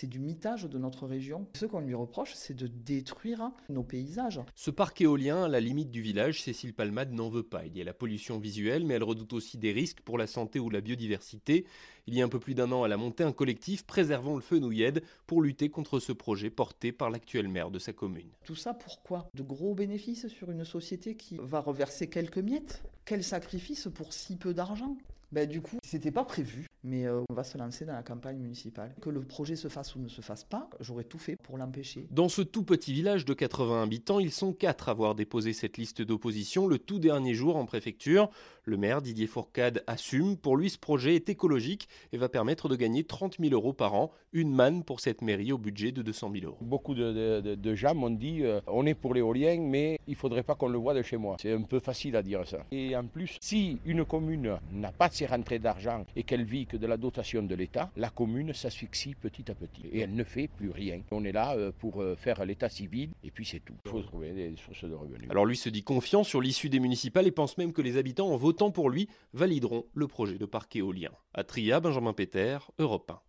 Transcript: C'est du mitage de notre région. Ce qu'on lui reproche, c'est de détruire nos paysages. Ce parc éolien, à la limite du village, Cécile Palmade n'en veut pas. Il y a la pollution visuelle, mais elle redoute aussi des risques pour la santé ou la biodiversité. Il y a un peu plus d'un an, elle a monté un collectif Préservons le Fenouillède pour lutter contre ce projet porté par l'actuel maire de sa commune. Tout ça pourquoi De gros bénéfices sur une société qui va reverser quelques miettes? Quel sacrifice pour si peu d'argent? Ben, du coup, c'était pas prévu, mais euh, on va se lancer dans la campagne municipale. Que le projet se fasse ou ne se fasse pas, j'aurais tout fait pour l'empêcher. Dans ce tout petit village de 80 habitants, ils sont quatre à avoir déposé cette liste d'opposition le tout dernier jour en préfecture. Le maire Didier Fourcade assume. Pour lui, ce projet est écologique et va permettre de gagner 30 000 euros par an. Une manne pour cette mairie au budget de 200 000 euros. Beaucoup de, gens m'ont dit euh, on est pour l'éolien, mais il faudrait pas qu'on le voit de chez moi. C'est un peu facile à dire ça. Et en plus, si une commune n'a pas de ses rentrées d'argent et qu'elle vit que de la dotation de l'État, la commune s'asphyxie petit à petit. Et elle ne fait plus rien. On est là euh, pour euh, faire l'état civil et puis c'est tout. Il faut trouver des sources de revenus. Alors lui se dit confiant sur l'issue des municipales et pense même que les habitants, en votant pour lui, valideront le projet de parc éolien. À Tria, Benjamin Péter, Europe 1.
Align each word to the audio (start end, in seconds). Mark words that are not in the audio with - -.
C'est 0.00 0.06
du 0.06 0.20
mitage 0.20 0.62
de 0.62 0.78
notre 0.78 1.08
région. 1.08 1.48
Ce 1.56 1.66
qu'on 1.66 1.80
lui 1.80 1.92
reproche, 1.92 2.30
c'est 2.32 2.54
de 2.54 2.68
détruire 2.68 3.50
nos 3.68 3.82
paysages. 3.82 4.40
Ce 4.54 4.70
parc 4.70 5.00
éolien, 5.00 5.42
à 5.42 5.48
la 5.48 5.58
limite 5.58 5.90
du 5.90 6.02
village, 6.02 6.40
Cécile 6.40 6.72
Palmade 6.72 7.12
n'en 7.12 7.28
veut 7.28 7.42
pas. 7.42 7.66
Il 7.66 7.76
y 7.76 7.80
a 7.80 7.84
la 7.84 7.94
pollution 7.94 8.38
visuelle, 8.38 8.86
mais 8.86 8.94
elle 8.94 9.02
redoute 9.02 9.32
aussi 9.32 9.58
des 9.58 9.72
risques 9.72 10.02
pour 10.02 10.16
la 10.16 10.28
santé 10.28 10.60
ou 10.60 10.70
la 10.70 10.80
biodiversité. 10.80 11.66
Il 12.06 12.14
y 12.14 12.22
a 12.22 12.24
un 12.24 12.28
peu 12.28 12.38
plus 12.38 12.54
d'un 12.54 12.70
an, 12.70 12.86
elle 12.86 12.92
a 12.92 12.96
monté 12.96 13.24
un 13.24 13.32
collectif 13.32 13.84
Préservons 13.86 14.36
le 14.36 14.40
Fenouillède 14.40 15.02
pour 15.26 15.42
lutter 15.42 15.68
contre 15.68 15.98
ce 15.98 16.12
projet 16.12 16.48
porté 16.48 16.92
par 16.92 17.10
l'actuel 17.10 17.48
maire 17.48 17.72
de 17.72 17.80
sa 17.80 17.92
commune. 17.92 18.30
Tout 18.44 18.54
ça 18.54 18.74
pourquoi 18.74 19.28
De 19.34 19.42
gros 19.42 19.74
bénéfices 19.74 20.28
sur 20.28 20.52
une 20.52 20.64
société 20.64 21.16
qui 21.16 21.38
va 21.42 21.58
reverser 21.58 22.08
quelques 22.08 22.38
miettes? 22.38 22.84
Quel 23.04 23.24
sacrifice 23.24 23.88
pour 23.92 24.12
si 24.12 24.36
peu 24.36 24.54
d'argent? 24.54 24.96
Ben, 25.30 25.46
du 25.46 25.60
coup, 25.60 25.76
c'était 25.82 26.10
pas 26.10 26.24
prévu, 26.24 26.66
mais 26.84 27.06
euh, 27.06 27.20
on 27.28 27.34
va 27.34 27.44
se 27.44 27.58
lancer 27.58 27.84
dans 27.84 27.92
la 27.92 28.02
campagne 28.02 28.38
municipale. 28.38 28.94
Que 29.00 29.10
le 29.10 29.20
projet 29.20 29.56
se 29.56 29.68
fasse 29.68 29.94
ou 29.94 30.00
ne 30.00 30.08
se 30.08 30.22
fasse 30.22 30.44
pas, 30.44 30.70
j'aurais 30.80 31.04
tout 31.04 31.18
fait 31.18 31.36
pour 31.36 31.58
l'empêcher. 31.58 32.06
Dans 32.10 32.30
ce 32.30 32.40
tout 32.40 32.62
petit 32.62 32.94
village 32.94 33.26
de 33.26 33.34
80 33.34 33.82
habitants, 33.82 34.20
ils 34.20 34.32
sont 34.32 34.54
quatre 34.54 34.88
à 34.88 34.92
avoir 34.92 35.14
déposé 35.14 35.52
cette 35.52 35.76
liste 35.76 36.00
d'opposition 36.00 36.66
le 36.66 36.78
tout 36.78 36.98
dernier 36.98 37.34
jour 37.34 37.56
en 37.56 37.66
préfecture. 37.66 38.30
Le 38.64 38.76
maire 38.76 39.02
Didier 39.02 39.26
Fourcade 39.26 39.82
assume. 39.86 40.36
Pour 40.36 40.56
lui, 40.56 40.70
ce 40.70 40.78
projet 40.78 41.14
est 41.14 41.28
écologique 41.28 41.88
et 42.12 42.16
va 42.16 42.28
permettre 42.28 42.68
de 42.68 42.76
gagner 42.76 43.04
30 43.04 43.36
000 43.38 43.52
euros 43.52 43.72
par 43.72 43.94
an. 43.94 44.12
Une 44.32 44.54
manne 44.54 44.82
pour 44.84 45.00
cette 45.00 45.22
mairie 45.22 45.52
au 45.52 45.58
budget 45.58 45.92
de 45.92 46.02
200 46.02 46.32
000 46.34 46.46
euros. 46.46 46.58
Beaucoup 46.60 46.94
de, 46.94 47.74
gens 47.74 47.94
m'ont 47.94 48.10
dit 48.10 48.42
euh, 48.42 48.60
on 48.66 48.86
est 48.86 48.94
pour 48.94 49.14
l'éolien, 49.14 49.58
mais 49.60 49.98
il 50.06 50.16
faudrait 50.16 50.42
pas 50.42 50.54
qu'on 50.54 50.68
le 50.68 50.78
voit 50.78 50.94
de 50.94 51.02
chez 51.02 51.16
moi. 51.16 51.36
C'est 51.40 51.52
un 51.52 51.62
peu 51.62 51.80
facile 51.80 52.16
à 52.16 52.22
dire 52.22 52.46
ça. 52.46 52.64
Et 52.70 52.96
en 52.96 53.06
plus, 53.06 53.38
si 53.40 53.78
une 53.84 54.04
commune 54.04 54.58
n'a 54.72 54.92
pas 54.92 55.08
de 55.08 55.14
ses 55.18 55.26
rentrées 55.26 55.58
d'argent 55.58 56.06
et 56.14 56.22
qu'elle 56.22 56.44
vit 56.44 56.66
que 56.66 56.76
de 56.76 56.86
la 56.86 56.96
dotation 56.96 57.42
de 57.42 57.54
l'État, 57.54 57.90
la 57.96 58.08
commune 58.08 58.52
s'asphyxie 58.54 59.16
petit 59.16 59.50
à 59.50 59.54
petit. 59.54 59.82
Et 59.90 60.00
elle 60.00 60.14
ne 60.14 60.22
fait 60.22 60.46
plus 60.46 60.70
rien. 60.70 61.00
On 61.10 61.24
est 61.24 61.32
là 61.32 61.56
euh, 61.56 61.72
pour 61.76 62.00
euh, 62.00 62.14
faire 62.14 62.44
l'état 62.44 62.68
civil 62.68 63.10
et 63.24 63.32
puis 63.32 63.44
c'est 63.44 63.58
tout. 63.60 63.74
Il 63.84 63.90
faut 63.90 64.02
trouver 64.02 64.30
des 64.32 64.54
sources 64.56 64.84
de 64.84 64.94
revenus. 64.94 65.28
Alors 65.30 65.44
lui 65.44 65.56
se 65.56 65.68
dit 65.68 65.82
confiant 65.82 66.22
sur 66.22 66.40
l'issue 66.40 66.68
des 66.68 66.78
municipales 66.78 67.26
et 67.26 67.32
pense 67.32 67.58
même 67.58 67.72
que 67.72 67.82
les 67.82 67.96
habitants, 67.96 68.28
en 68.28 68.36
votant 68.36 68.70
pour 68.70 68.90
lui, 68.90 69.08
valideront 69.32 69.86
le 69.92 70.06
projet 70.06 70.38
de 70.38 70.46
parc 70.46 70.76
éolien. 70.76 71.10
À 71.34 71.42
Tria, 71.42 71.80
Benjamin 71.80 72.12
Péter, 72.12 72.58
Europe 72.78 73.10
1. 73.10 73.20